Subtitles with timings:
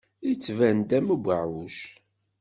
[0.27, 1.77] Yettban-d am ubeɛɛuc.